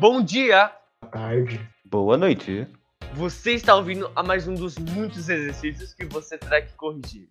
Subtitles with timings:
[0.00, 0.72] Bom dia!
[1.02, 1.60] Boa tarde.
[1.84, 2.66] Boa noite.
[3.12, 7.28] Você está ouvindo a mais um dos muitos exercícios que você terá que corrigir.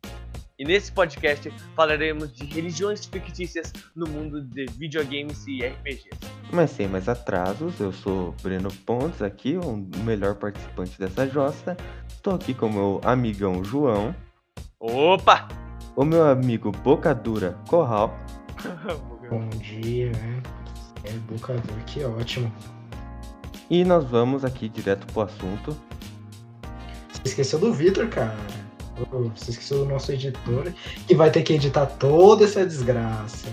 [0.59, 6.11] E nesse podcast falaremos de religiões fictícias no mundo de videogames e RPGs.
[6.53, 11.75] Mas sem mais atrasos, eu sou Breno Pontes aqui, o melhor participante dessa jossa.
[12.07, 14.15] Estou aqui com o meu amigão João,
[14.79, 15.47] Opa!
[15.95, 18.15] o meu amigo Bocadura Corral
[19.27, 20.43] Bom dia, né?
[21.03, 22.53] É educador, que ótimo.
[23.69, 25.77] e nós vamos aqui direto pro assunto.
[27.11, 28.35] Você esqueceu do Vitor, cara.
[29.35, 30.73] Você esqueceu do nosso editor,
[31.07, 33.47] que vai ter que editar toda essa desgraça.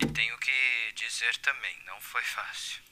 [0.00, 2.82] E tenho que dizer também, não foi fácil.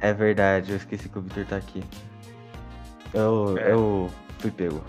[0.00, 1.82] É verdade, eu esqueci que o Victor tá aqui.
[3.12, 3.72] Eu, É.
[3.72, 4.82] eu fui pego.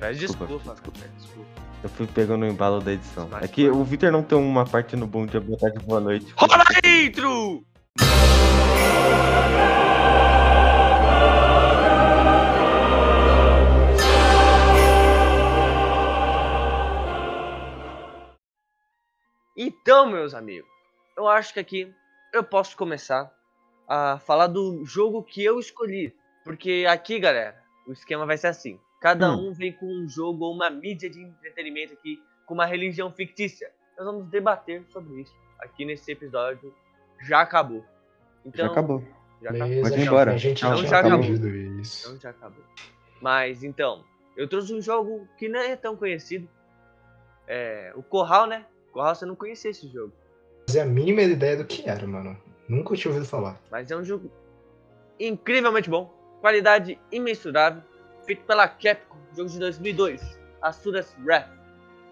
[0.00, 0.72] Pede Desculpa, desculpa.
[0.74, 0.98] desculpa.
[1.00, 1.51] pede desculpa.
[1.82, 3.28] Eu fui pego no embalo da edição.
[3.28, 6.00] Mas É que o Victor não tem uma parte no bom dia, boa tarde, boa
[6.00, 6.32] noite.
[6.36, 7.66] Rola a intro!
[19.56, 20.70] Então, meus amigos,
[21.16, 21.92] eu acho que aqui
[22.32, 23.30] eu posso começar
[23.88, 26.14] a falar do jogo que eu escolhi.
[26.44, 28.78] Porque aqui, galera, o esquema vai ser assim.
[29.02, 29.48] Cada Hum.
[29.48, 33.70] um vem com um jogo ou uma mídia de entretenimento aqui, com uma religião fictícia.
[33.98, 36.72] Nós vamos debater sobre isso aqui nesse episódio.
[37.20, 37.84] Já acabou.
[38.46, 39.02] Então, Já acabou.
[39.42, 39.68] Já acabou.
[39.68, 40.32] Beleza, Pode ir já- embora.
[40.32, 41.34] A gente Não, já já tinha acabou.
[41.80, 42.06] isso.
[42.08, 42.64] Então já acabou.
[43.20, 44.04] Mas então,
[44.36, 46.48] eu trouxe um jogo que não é tão conhecido.
[47.48, 48.64] É, o Corral, né?
[48.92, 50.12] Corral, você não conhecia esse jogo.
[50.68, 52.40] Fazia a mínima ideia do que era, mano.
[52.68, 53.60] Nunca tinha ouvido falar.
[53.70, 54.30] Mas é um jogo
[55.18, 56.06] incrivelmente bom.
[56.40, 57.82] Qualidade imensurável.
[58.24, 59.16] Feito pela Capcom.
[59.36, 60.38] Jogo de 2002.
[60.60, 61.48] Asuras Wrath.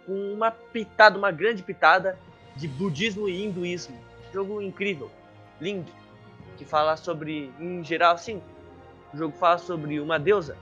[0.07, 2.19] Com uma pitada, uma grande pitada
[2.57, 3.99] de budismo e hinduísmo.
[4.33, 5.11] Jogo incrível.
[5.61, 5.93] Lindo.
[6.57, 8.43] Que fala sobre, em geral, sim.
[9.13, 10.57] O jogo fala sobre uma deusa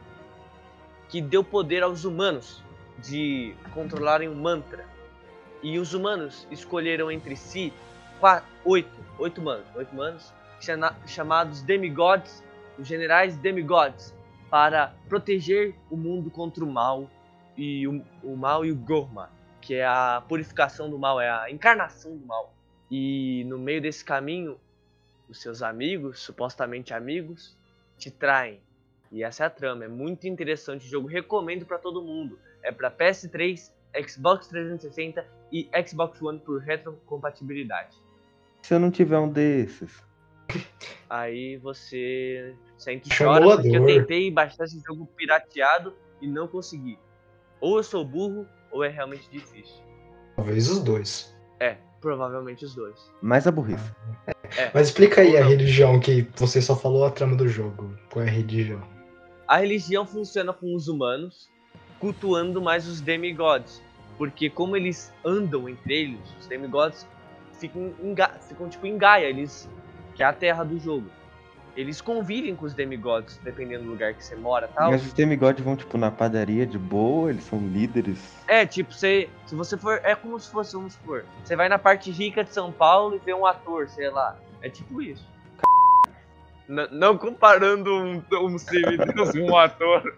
[1.09, 2.63] que deu poder aos humanos
[2.99, 4.85] de controlarem um mantra.
[5.63, 7.73] E os humanos escolheram entre si
[8.21, 12.45] qua- oito, oito humanos, oito humanos chama- chamados demigods,
[12.79, 14.15] os generais demigods,
[14.51, 17.09] para proteger o mundo contra o mal
[17.57, 21.51] e o, o mal e o Gorma, que é a purificação do mal, é a
[21.51, 22.55] encarnação do mal.
[22.91, 24.59] E no meio desse caminho,
[25.29, 27.57] os seus amigos, supostamente amigos,
[27.99, 28.61] te traem.
[29.11, 32.39] E essa é a trama, é muito interessante o jogo, recomendo para todo mundo.
[32.63, 33.71] É para PS3,
[34.07, 37.97] Xbox 360 e Xbox One por retrocompatibilidade.
[38.63, 40.03] Se eu não tiver um desses.
[41.09, 46.99] Aí você sente chora porque eu tentei baixar esse jogo pirateado e não consegui.
[47.61, 49.77] Ou eu sou burro ou é realmente difícil.
[50.37, 51.35] Talvez os dois.
[51.61, 53.11] É, provavelmente os dois.
[53.23, 53.91] Mais a burrice.
[54.57, 54.71] É.
[54.75, 57.97] Mas explica aí a religião que você só falou a trama do jogo.
[58.13, 58.83] Qual é a religião?
[59.47, 61.51] A religião funciona com os humanos
[61.99, 63.83] cultuando mais os demigods.
[64.19, 67.07] Porque como eles andam entre eles, os demigods
[67.59, 69.69] ficam, em Ga- ficam tipo em Gaia, eles,
[70.19, 71.07] que é a terra do jogo.
[71.77, 74.91] Eles convivem com os demigods, dependendo do lugar que você mora e tal.
[74.91, 78.19] Mas os demigods vão, tipo, na padaria de boa, eles são líderes.
[78.49, 80.01] É, tipo, você, se você for.
[80.03, 81.25] É como se fosse, vamos supor.
[81.45, 84.37] Você vai na parte rica de São Paulo e vê um ator, sei lá.
[84.61, 85.25] É tipo isso.
[86.69, 90.17] N- não comparando um, um semideus com um ator.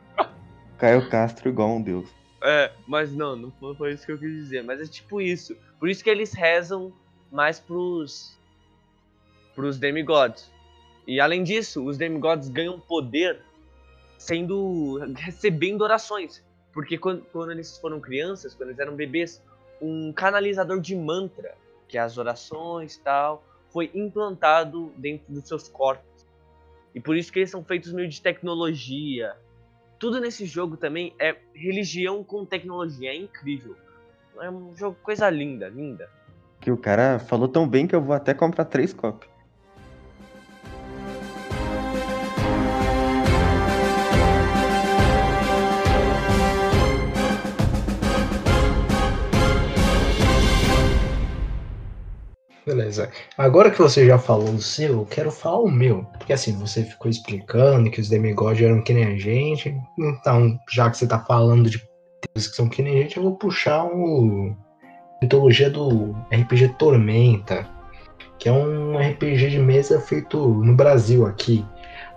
[0.79, 2.09] Caio Castro igual um deus.
[2.43, 4.65] É, mas não, não foi isso que eu quis dizer.
[4.65, 5.55] Mas é tipo isso.
[5.79, 6.91] Por isso que eles rezam
[7.31, 8.40] mais pros.
[9.61, 10.51] Pros demigods.
[11.07, 13.41] E além disso, os demigods ganham poder
[14.17, 14.99] sendo.
[15.17, 16.43] recebendo orações.
[16.73, 19.43] Porque quando, quando eles foram crianças, quando eles eram bebês,
[19.83, 21.55] um canalizador de mantra,
[21.87, 26.27] que é as orações tal, foi implantado dentro dos seus corpos.
[26.95, 29.35] E por isso que eles são feitos meio de tecnologia.
[29.99, 33.77] Tudo nesse jogo também é religião com tecnologia, é incrível.
[34.41, 36.09] É um jogo, coisa linda, linda.
[36.61, 39.30] Que o cara falou tão bem que eu vou até comprar três cópias.
[52.91, 53.09] Beleza.
[53.39, 56.05] Agora que você já falou o seu, eu quero falar o meu.
[56.19, 59.75] Porque assim, você ficou explicando que os demigods eram que nem a gente.
[59.99, 61.81] Então, já que você tá falando de
[62.35, 64.55] deuses que são que nem a gente, eu vou puxar o
[65.23, 67.67] mitologia do RPG Tormenta,
[68.39, 71.65] que é um RPG de mesa feito no Brasil aqui.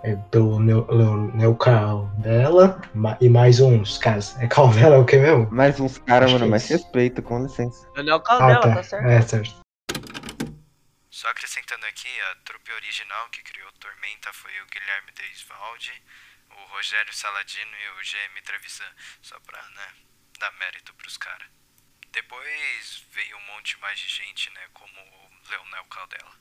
[0.02, 2.80] é pelo Neocal dela
[3.20, 4.34] e mais uns caras.
[4.40, 5.46] É Cal dela é o que mesmo?
[5.50, 6.72] Mais uns caras, mano, mais isso.
[6.74, 7.86] respeito, com licença.
[7.94, 8.74] Daniel Ah, Caldela, tá.
[8.76, 9.06] tá certo?
[9.06, 9.63] É, certo.
[11.14, 15.92] Só acrescentando aqui, a trupe original que criou Tormenta foi o Guilherme Deisvaldi,
[16.50, 18.90] o Rogério Saladino e o GM Trevisan,
[19.22, 19.94] só pra, né,
[20.40, 21.46] dar mérito pros caras.
[22.10, 26.34] Depois veio um monte mais de gente, né, como o Leonel Caldela.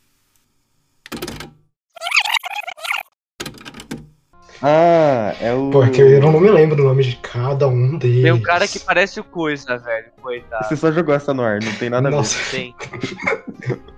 [4.60, 5.70] Ah, é o.
[5.70, 8.24] Porque eu não me lembro o nome de cada um deles.
[8.24, 10.12] Tem um cara que parece o Coisa, velho.
[10.20, 10.68] Coitado.
[10.68, 12.18] Você só jogou essa no ar, não tem nada a ver.
[12.18, 12.76] Nossa, Tem.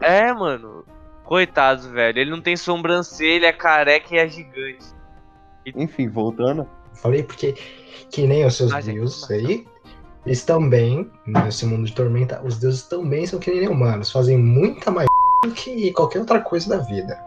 [0.06, 0.86] É, mano.
[1.24, 2.19] Coitado, velho.
[2.19, 4.86] Ele não tem sobrancelha, é careca e é gigante.
[5.66, 6.69] Enfim, voltando.
[6.94, 7.56] falei porque
[8.12, 9.68] que nem os seus é deuses aí,
[10.24, 14.92] eles também, nesse mundo de tormenta, os deuses também são que nem humanos, fazem muita
[14.92, 15.07] mais
[15.44, 17.19] do que qualquer outra coisa da vida.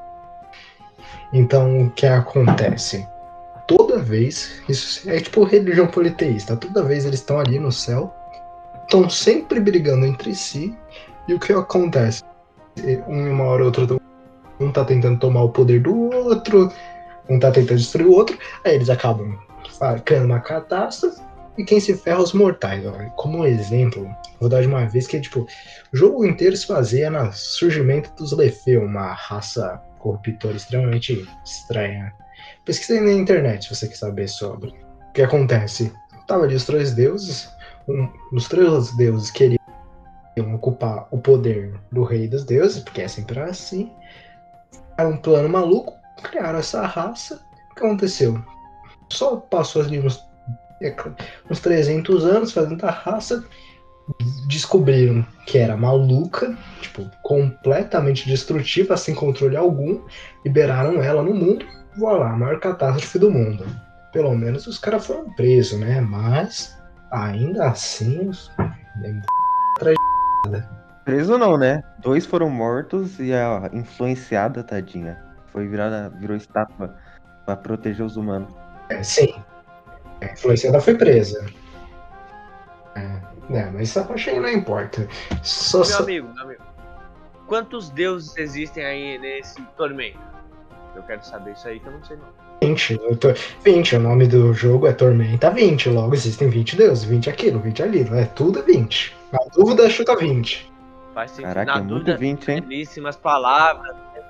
[1.33, 3.05] Então, o que acontece?
[3.67, 8.15] Toda vez, isso é tipo religião politeísta, toda vez eles estão ali no céu,
[8.85, 10.77] estão sempre brigando entre si,
[11.27, 12.23] e o que acontece?
[13.07, 13.99] Um, Uma hora ou outra,
[14.61, 16.73] um tá tentando tomar o poder do outro,
[17.29, 19.39] um tá tentando destruir o outro, aí eles acabam
[19.79, 21.21] fa- criando uma catástrofe,
[21.57, 22.85] e quem se ferra é os mortais.
[22.87, 22.93] Ó.
[23.17, 24.09] Como exemplo,
[24.41, 25.41] vou dar de uma vez que tipo,
[25.93, 32.13] o jogo inteiro se baseia no surgimento dos Lefeu, uma raça corruptora extremamente estranha.
[32.65, 34.71] Pesquisei na internet se você quer saber sobre.
[34.71, 35.93] O que acontece?
[36.29, 37.49] Tava ali os três deuses,
[37.89, 39.58] um, os três deuses queriam
[40.41, 43.91] ocupar o poder do rei dos deuses, porque é sempre assim.
[44.97, 47.41] Era um plano maluco, criaram essa raça.
[47.71, 48.43] O que aconteceu?
[49.11, 50.21] Só passou ali uns,
[50.83, 50.95] é,
[51.51, 53.45] uns 300 anos fazendo a raça,
[54.47, 60.01] descobriram que era maluca, tipo, completamente destrutiva, sem controle algum,
[60.45, 63.65] liberaram ela no mundo, voilá, a maior catástrofe do mundo.
[64.13, 66.01] Pelo menos os caras foram presos, né?
[66.01, 66.77] Mas,
[67.11, 68.51] ainda assim, os-
[71.05, 71.83] Preso não, né?
[71.99, 76.95] Dois foram mortos e a influenciada, tadinha, foi virada, virou estátua
[77.47, 78.53] pra proteger os humanos.
[78.91, 79.35] é, sim,
[80.21, 81.47] a influenciada foi presa.
[82.95, 83.01] É,
[83.49, 85.09] né, mas essa parte aí não importa.
[85.43, 86.63] Só, Meu só- amigo, meu amigo.
[87.47, 90.19] Quantos deuses existem aí nesse tormento?
[90.95, 92.27] Eu quero saber isso aí que eu não sei não.
[92.63, 93.33] 20, eu tô-
[93.63, 97.83] 20, o nome do jogo é Tormenta 20, logo existem 20 deuses, 20 aquilo, 20
[97.83, 99.17] ali, é tudo 20.
[99.33, 100.73] Na dúvida, chuta 20.
[101.15, 101.49] Faz sentido.
[101.49, 102.61] Caraca, Na é muito dúvida, 20, hein?
[102.63, 103.95] belíssimas palavras.
[103.95, 104.23] né?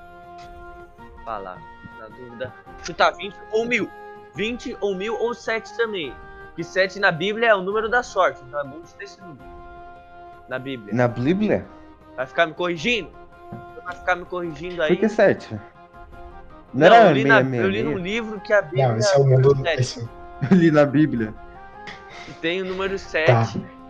[1.24, 1.64] Palavras.
[1.98, 2.54] Na dúvida,
[2.84, 3.88] chuta 20 ou mil.
[4.34, 6.12] 20 ou mil ou 7 também.
[6.54, 8.40] Que 7 na Bíblia é o número da sorte.
[8.46, 9.44] Então é bom chutar esse número.
[10.48, 10.94] Na Bíblia.
[10.94, 11.66] Na Bíblia?
[12.16, 13.10] Vai ficar me corrigindo?
[13.84, 14.88] Vai ficar me corrigindo aí?
[14.96, 15.58] Por que 7?
[16.74, 17.62] Não, Não, era eu, li na, 666?
[17.64, 19.66] eu li num livro que a Bíblia Não, esse é o mundo.
[19.66, 20.08] esse-
[20.50, 21.34] Eu li na Bíblia.
[22.26, 23.26] que tem o número 7.
[23.26, 23.44] Tá,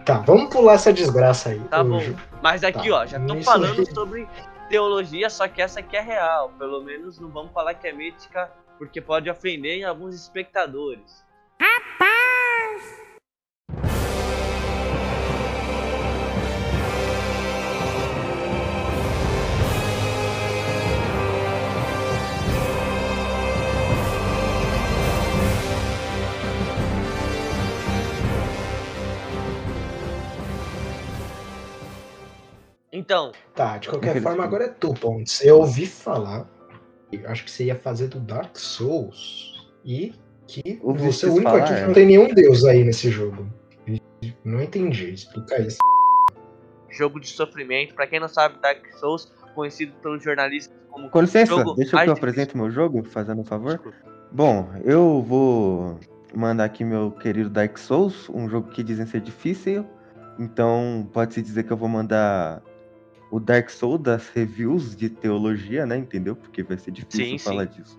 [0.04, 1.60] tá, vamos pular essa desgraça aí.
[1.60, 2.00] Tá bom.
[2.42, 2.94] Mas aqui, Tá.
[2.96, 3.94] ó, já tô Isso falando aí.
[3.94, 4.28] sobre
[4.70, 6.50] teologia, só que essa aqui é real.
[6.58, 11.22] Pelo menos não vamos falar que é mítica, porque pode ofender alguns espectadores.
[33.08, 35.42] Então, Tá, de qualquer forma, agora é tu, Pontes.
[35.42, 36.46] Eu ouvi falar,
[37.10, 40.12] eu acho que você ia fazer do Dark Souls e
[40.46, 41.86] que Ouvi você é o único aqui falar, que é.
[41.86, 43.48] não tem nenhum deus aí nesse jogo.
[44.44, 45.78] Não entendi, explica isso.
[46.90, 51.46] jogo de sofrimento, pra quem não sabe, Dark Souls, conhecido pelos jornalistas como Com licença,
[51.46, 53.72] Jogo deixa mais que eu apresente meu jogo, fazendo um favor.
[53.72, 53.96] Desculpa.
[54.30, 55.98] Bom, eu vou
[56.34, 59.86] mandar aqui meu querido Dark Souls, um jogo que dizem ser difícil.
[60.38, 62.62] Então, pode-se dizer que eu vou mandar
[63.30, 65.96] o Dark Souls das reviews de teologia, né?
[65.96, 66.34] Entendeu?
[66.34, 67.98] Porque vai ser difícil Sim, falar disso.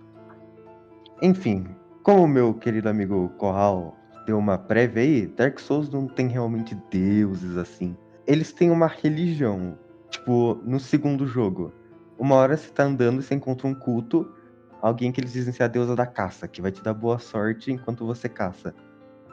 [1.21, 1.67] Enfim,
[2.03, 3.95] como o meu querido amigo Corral
[4.25, 7.95] deu uma prévia aí, Dark Souls não tem realmente deuses assim.
[8.25, 9.77] Eles têm uma religião.
[10.09, 11.71] Tipo, no segundo jogo.
[12.17, 14.29] Uma hora você tá andando e você encontra um culto
[14.81, 17.71] alguém que eles dizem ser a deusa da caça, que vai te dar boa sorte
[17.71, 18.73] enquanto você caça.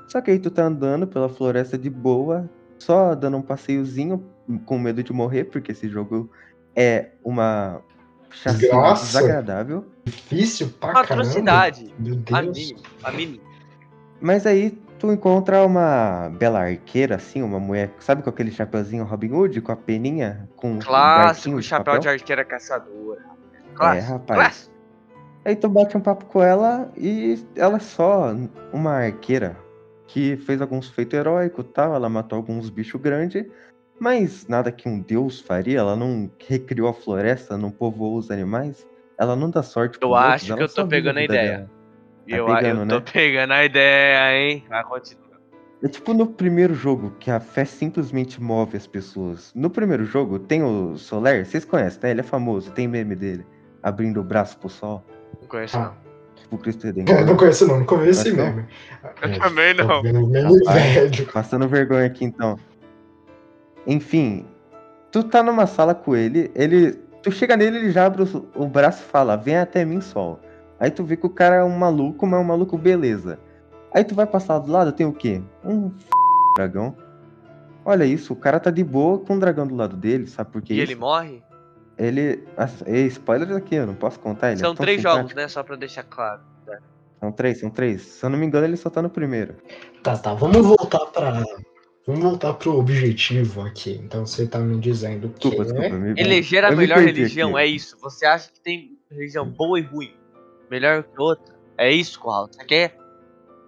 [0.08, 2.48] Só que aí tu tá andando pela floresta de boa,
[2.78, 4.24] só dando um passeiozinho,
[4.64, 6.30] com medo de morrer, porque esse jogo
[6.74, 7.80] é uma
[8.30, 9.84] chacina desagradável.
[10.04, 11.22] Difícil pra Uma caramba.
[11.22, 11.94] atrocidade.
[11.98, 12.74] Meu A Deus.
[13.02, 13.42] a mínima.
[14.20, 19.30] Mas aí tu encontra uma bela arqueira, assim, uma mulher, sabe com aquele chapeuzinho Robin
[19.32, 22.12] Hood, com a peninha, com um Clássico, barquinho de chapéu de papel?
[22.20, 23.20] arqueira caçadora.
[23.20, 24.40] É, Clássico, rapaz.
[24.40, 24.76] clássico.
[25.44, 28.34] Aí tu bate um papo com ela e ela é só
[28.72, 29.56] uma arqueira
[30.08, 31.94] que fez alguns feitos heróicos e tal.
[31.94, 33.44] Ela matou alguns bichos grandes,
[33.98, 35.78] mas nada que um deus faria.
[35.78, 38.86] Ela não recriou a floresta, não povoou os animais.
[39.18, 41.50] Ela não dá sorte Eu pros outros, acho que eu tô pegando a ideia.
[41.58, 41.70] dela.
[42.28, 43.12] eu, pegando, eu tô né?
[43.12, 44.64] pegando a ideia, hein?
[44.68, 45.26] Vai continuar.
[45.82, 49.52] É tipo no primeiro jogo, que a fé simplesmente move as pessoas.
[49.54, 52.10] No primeiro jogo, tem o Soler, vocês conhecem, né?
[52.10, 53.46] Ele é famoso, tem meme dele,
[53.82, 55.04] abrindo o braço pro sol,
[55.40, 55.80] Não conheço, Ah.
[55.80, 55.94] não.
[56.34, 57.36] tipo o Cristo Eu não Redentor.
[57.36, 58.44] conheço não, não conheço esse não.
[58.46, 58.64] meme.
[59.22, 60.02] Eu também Tô não.
[60.02, 60.94] meme Rapaz.
[60.94, 61.32] velho.
[61.32, 62.58] Passando vergonha aqui então.
[63.86, 64.44] Enfim,
[65.12, 66.92] tu tá numa sala com ele, ele.
[67.22, 70.38] Tu chega nele, ele já abre o, o braço e fala, vem até mim, sol.
[70.78, 73.38] Aí tu vê que o cara é um maluco, mas é um maluco beleza.
[73.92, 75.40] Aí tu vai passar do lado, tem o quê?
[75.64, 76.06] Um f...
[76.56, 76.94] dragão.
[77.84, 80.60] Olha isso, o cara tá de boa com um dragão do lado dele, sabe por
[80.60, 80.92] que E isso?
[80.92, 81.42] ele morre?
[81.96, 82.44] Ele.
[82.84, 84.48] Ei, spoilers aqui, eu não posso contar.
[84.48, 85.20] Ele é São tão três simpático.
[85.22, 85.48] jogos, né?
[85.48, 86.40] Só pra deixar claro.
[87.18, 88.02] São três, são três.
[88.02, 89.54] Se eu não me engano, ele só tá no primeiro.
[90.02, 91.42] Tá, tá, vamos voltar pra.
[92.06, 94.00] Vamos voltar pro objetivo aqui.
[94.04, 95.48] Então você tá me dizendo que.
[95.48, 95.96] Desculpa, desculpa.
[95.96, 96.20] Me...
[96.20, 97.66] Eleger a eu me melhor perdi religião, aqui.
[97.66, 97.96] é isso.
[98.00, 100.12] Você acha que tem religião boa e ruim?
[100.70, 101.54] Melhor que outra?
[101.76, 102.48] É isso, Corral?
[102.50, 102.96] Você quer?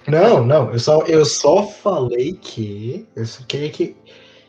[0.06, 3.06] Não, não, eu só, eu só falei que.
[3.16, 3.96] Eu só queria que.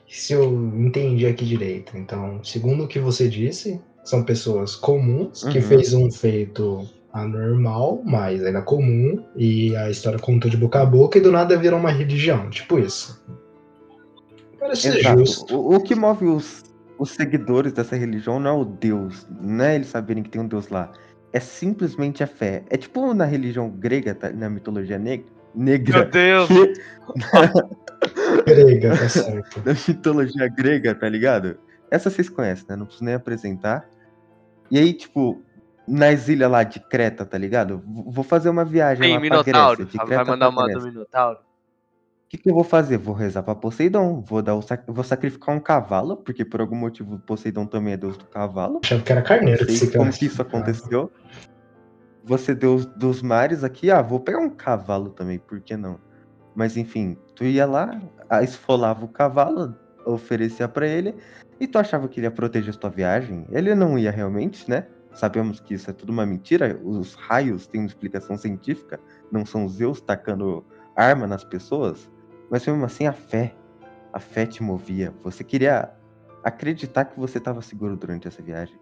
[0.08, 1.98] Se eu entendi aqui direito.
[1.98, 5.64] Então, segundo o que você disse, são pessoas comuns que Uhum.
[5.64, 11.18] fez um feito anormal, mas ainda comum, e a história contou de boca a boca
[11.18, 12.50] e do nada virou uma religião.
[12.50, 13.20] Tipo isso.
[14.60, 15.20] Parece ser Exato.
[15.20, 15.56] justo.
[15.58, 16.64] O, o que move os,
[16.98, 20.48] os seguidores dessa religião não é o Deus, não é eles saberem que tem um
[20.48, 20.92] Deus lá.
[21.32, 22.64] É simplesmente a fé.
[22.70, 24.32] É tipo na religião grega, tá?
[24.32, 26.06] na mitologia neg- negra.
[26.06, 26.48] Deus!
[26.48, 26.74] que-
[28.46, 29.62] Grega, tá certo.
[29.66, 31.58] na mitologia grega, tá ligado?
[31.92, 32.76] Essa vocês conhecem, né?
[32.76, 33.88] Não preciso nem apresentar.
[34.72, 35.42] E aí, tipo,
[35.88, 37.82] nas ilhas lá de Creta, tá ligado?
[37.86, 39.78] Vou fazer uma viagem Tem lá pra Minotauro.
[39.78, 39.92] Grécia.
[39.92, 40.82] De Vai Creta mandar pra uma do.
[40.86, 41.40] Minotauro.
[42.30, 43.00] O que, que eu vou fazer?
[43.00, 44.22] Vou rezar pra Poseidon.
[44.22, 47.98] Vou, dar o sac- vou sacrificar um cavalo, porque por algum motivo Poseidon também é
[47.98, 48.80] deus do cavalo.
[48.84, 51.12] Achava que era carneiro que Não sei se como que isso aconteceu.
[52.24, 56.00] Você deus dos mares aqui, ah, vou pegar um cavalo também, por que não?
[56.54, 58.00] Mas enfim, tu ia lá,
[58.44, 61.16] esfolava o cavalo, oferecia pra ele,
[61.60, 63.48] e tu achava que ele ia proteger sua viagem?
[63.50, 64.86] Ele não ia realmente, né?
[65.16, 69.00] Sabemos que isso é tudo uma mentira, os raios têm uma explicação científica,
[69.32, 70.64] não são Zeus tacando
[70.96, 72.08] arma nas pessoas,
[72.50, 73.54] mas mesmo assim a fé,
[74.14, 75.14] a fé te movia.
[75.24, 75.90] Você queria
[76.44, 78.78] acreditar que você estava seguro durante essa viagem.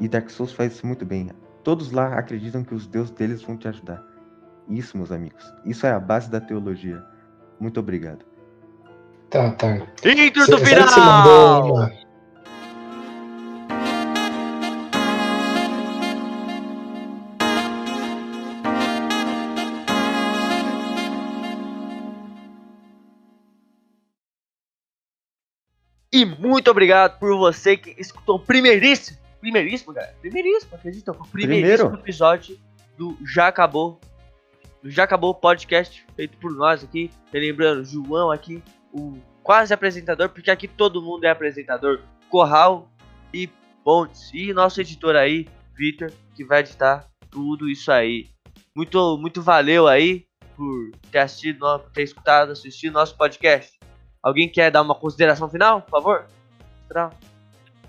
[0.00, 1.30] E Dark Souls faz isso muito bem.
[1.62, 4.02] Todos lá acreditam que os deuses deles vão te ajudar.
[4.68, 7.02] Isso, meus amigos, isso é a base da teologia.
[7.60, 8.24] Muito obrigado.
[9.30, 9.68] Tá, tá.
[10.04, 11.00] Intro Cê- do que você final!
[11.04, 11.92] mandou uma-
[26.22, 31.10] E muito obrigado por você que escutou o primeiríssimo, primeiríssimo, galera, primeiríssimo, acredita?
[31.10, 32.04] O primeiríssimo Primeiro.
[32.04, 32.60] episódio
[32.96, 34.00] do Já Acabou,
[34.80, 38.62] do Já Acabou podcast, feito por nós aqui, lembrando, João aqui,
[38.92, 42.88] o quase apresentador, porque aqui todo mundo é apresentador, Corral
[43.34, 43.50] e
[43.82, 48.28] Pontes, e nosso editor aí, Vitor, que vai editar tudo isso aí.
[48.76, 50.24] Muito, muito valeu aí
[50.54, 53.76] por ter assistido, ter escutado, assistido nosso podcast.
[54.22, 56.26] Alguém quer dar uma consideração final, por favor?
[56.88, 57.12] Final.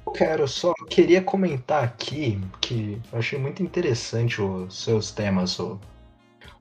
[0.06, 5.80] Eu quero, só queria comentar aqui que eu achei muito interessante os seus temas, o,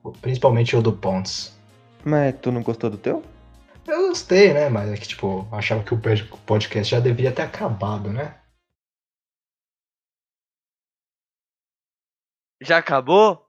[0.02, 1.58] o- principalmente o do Pontes.
[2.04, 3.22] Mas tu não gostou do teu?
[3.86, 4.68] Eu gostei, né?
[4.68, 8.38] Mas é que, tipo, eu achava que o pod- podcast já devia ter acabado, né?
[12.62, 13.48] Já acabou?